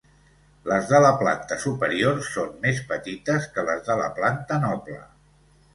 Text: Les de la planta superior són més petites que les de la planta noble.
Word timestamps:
Les 0.69 0.87
de 0.91 1.01
la 1.03 1.11
planta 1.19 1.57
superior 1.65 2.19
són 2.31 2.57
més 2.65 2.83
petites 2.95 3.47
que 3.59 3.69
les 3.71 3.87
de 3.91 4.03
la 4.05 4.13
planta 4.19 4.61
noble. 4.69 4.99